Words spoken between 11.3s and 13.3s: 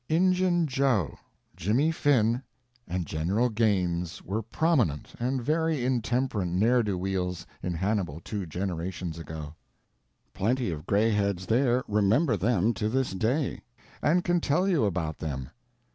there remember them to this